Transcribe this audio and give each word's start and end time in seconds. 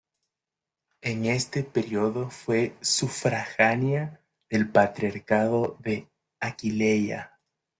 En 1.03 1.25
este 1.25 1.63
periodo 1.63 2.31
fue 2.31 2.75
sufragánea 2.81 4.19
del 4.49 4.67
patriarcado 4.71 5.77
de 5.79 6.09
Aquileia. 6.39 7.39